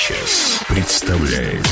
[0.00, 1.66] сейчас представляет.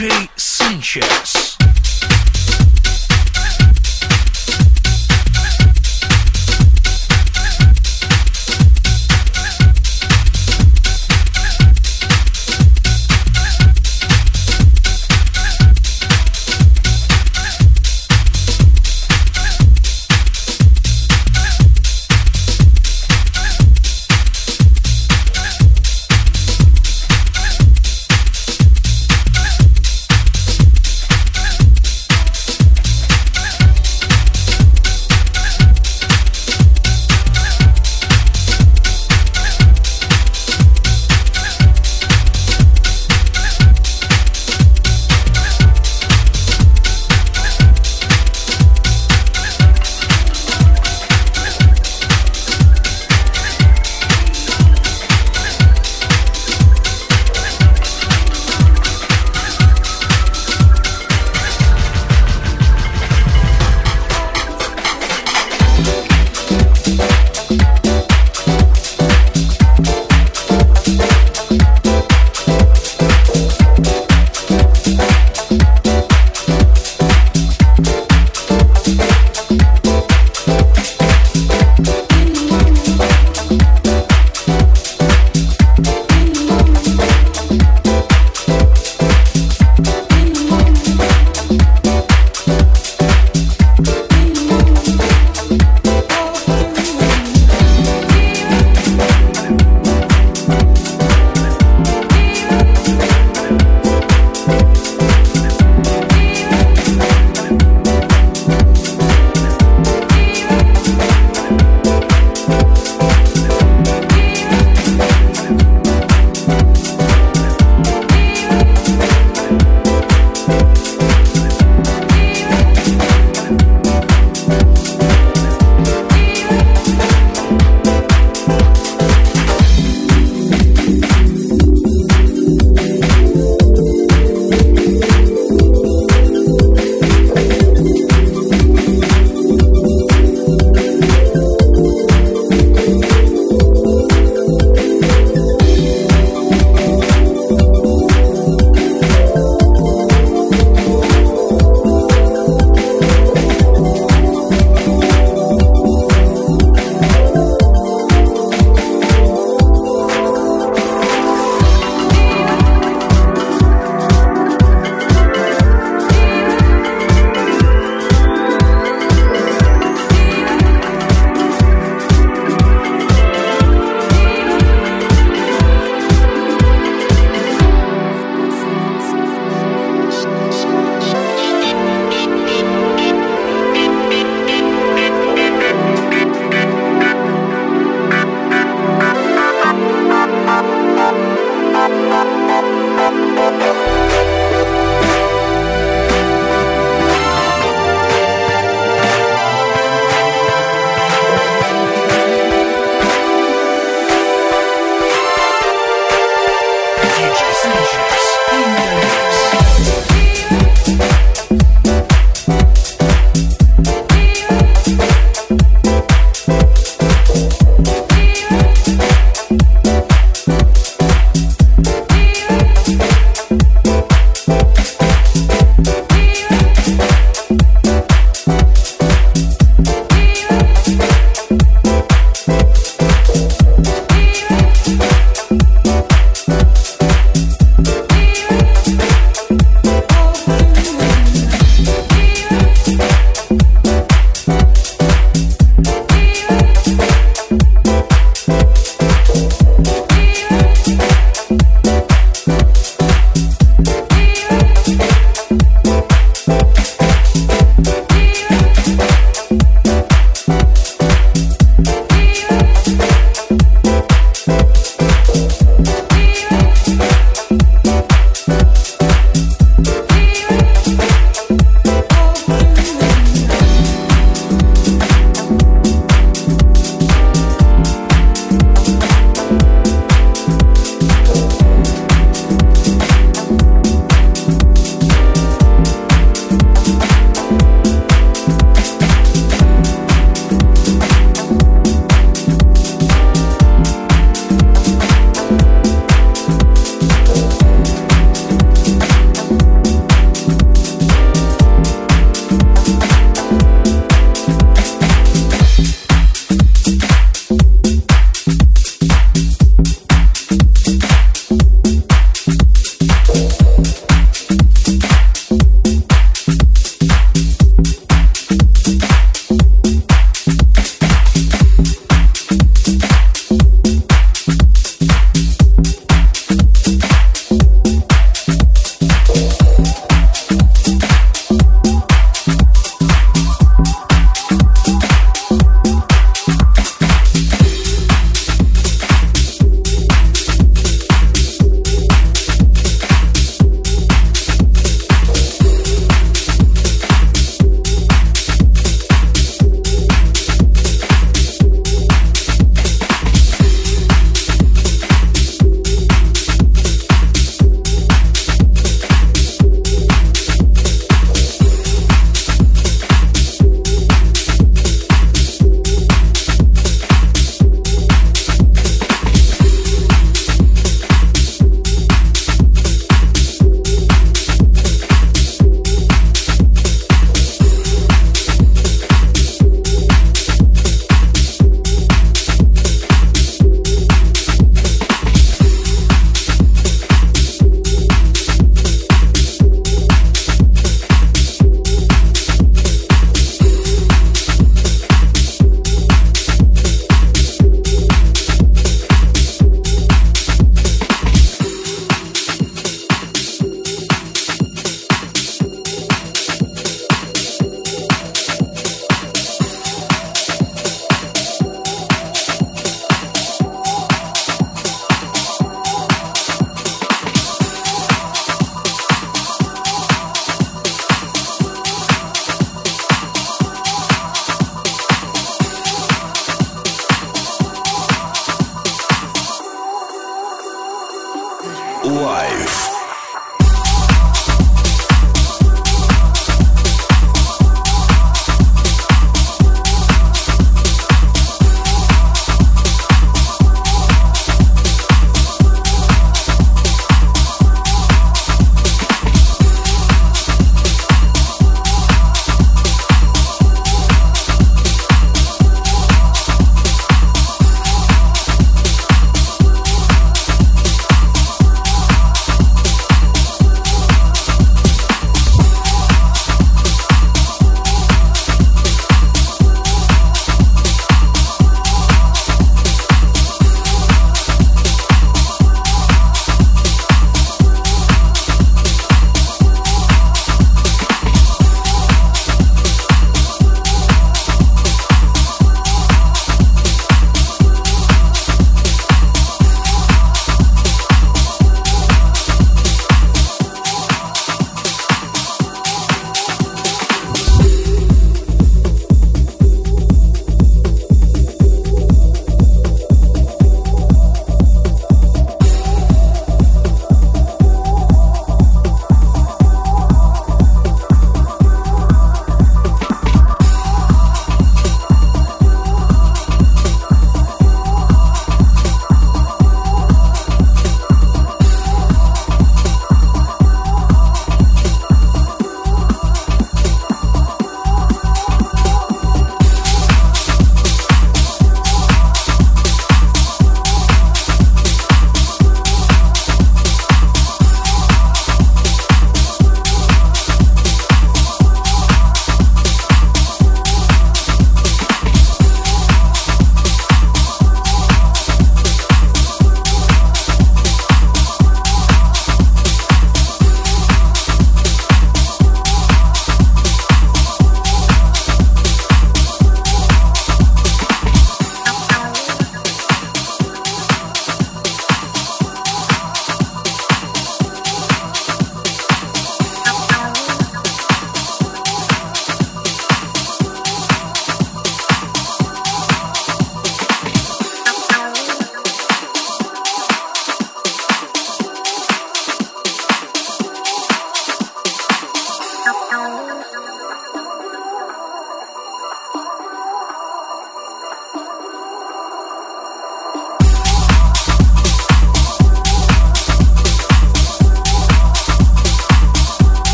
[0.00, 1.59] DJ Sanchez.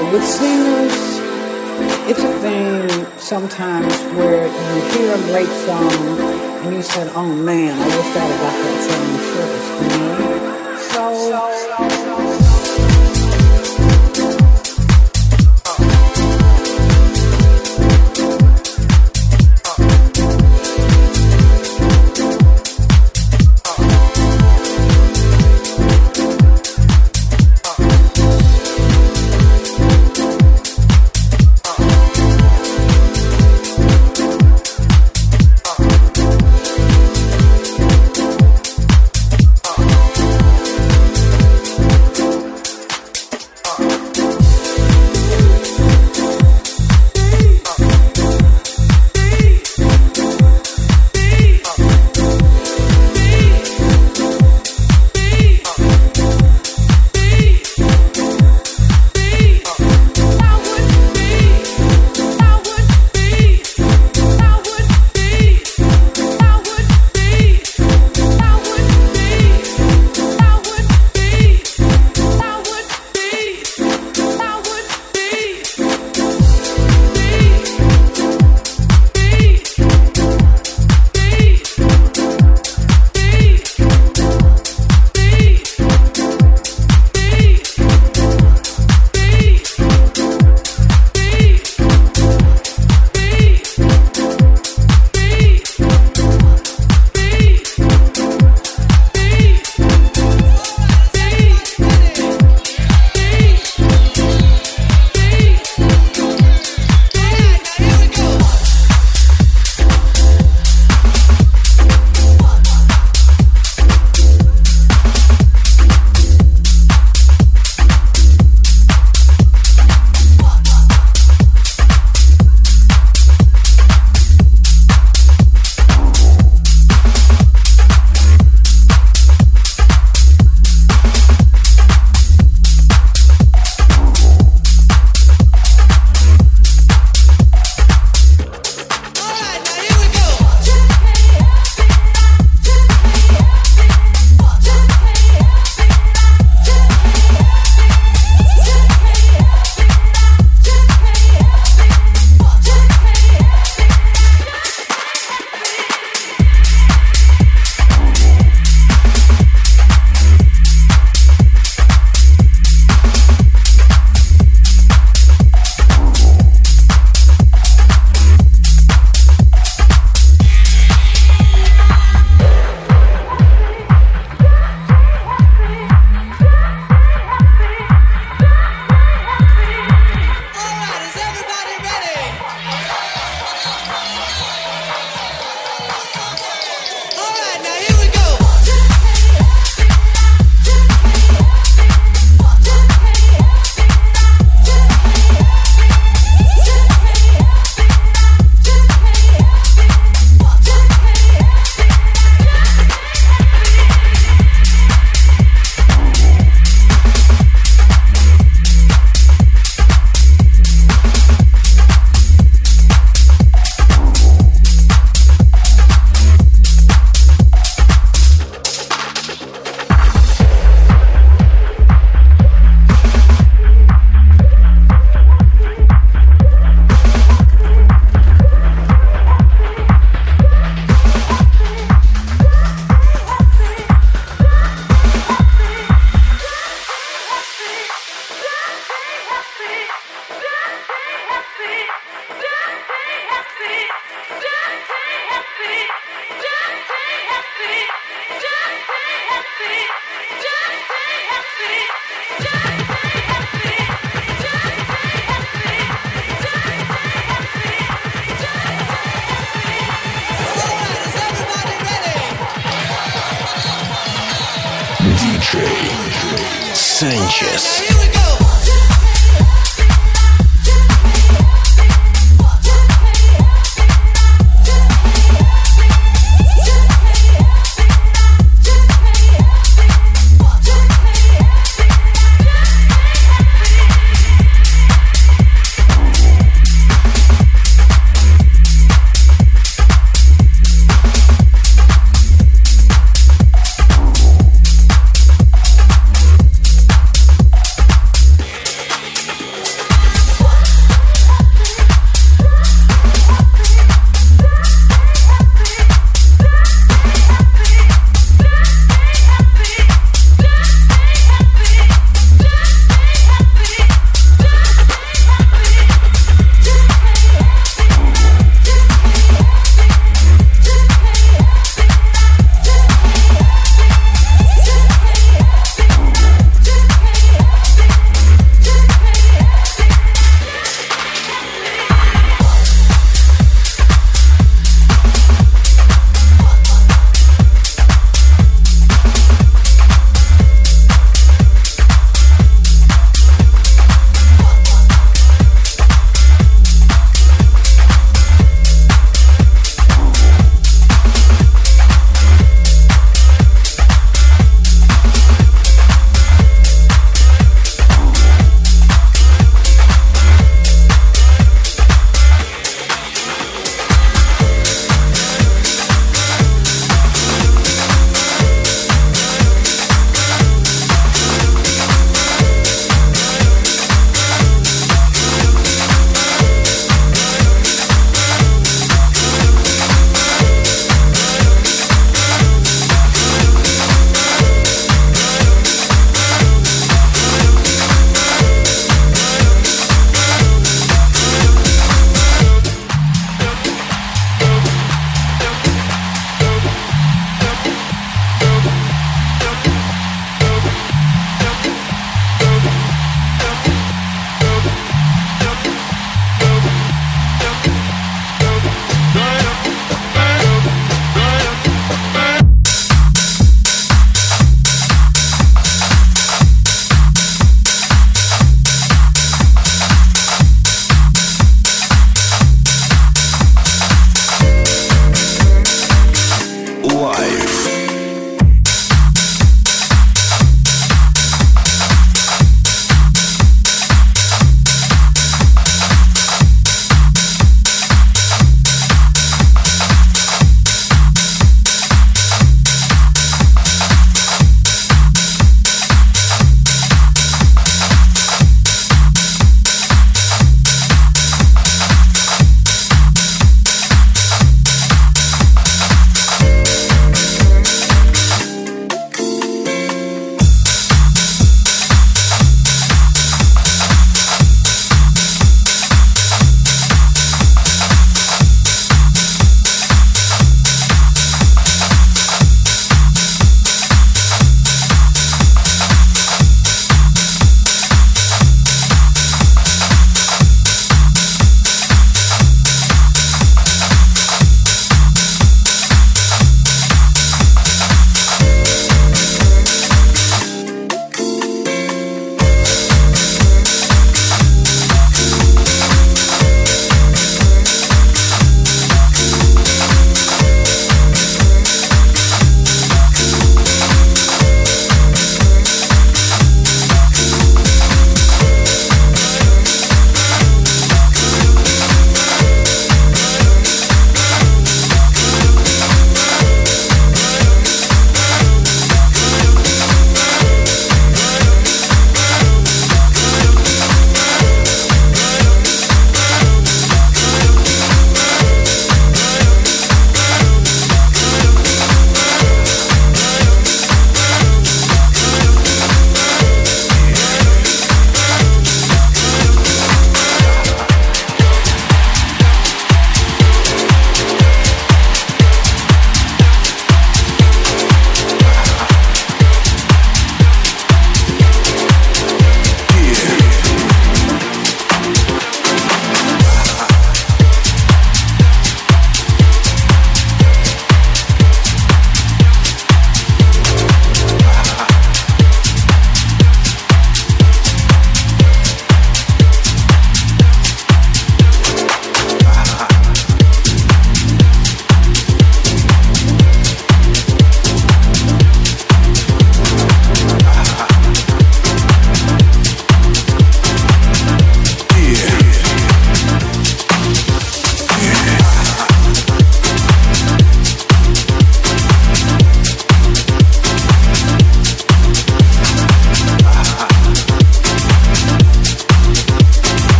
[0.00, 1.20] With singers,
[2.08, 5.92] it's a thing sometimes where you hear a great song
[6.64, 10.40] and you said, "Oh man, I wish have got that song first," you know.
[10.90, 11.69] So,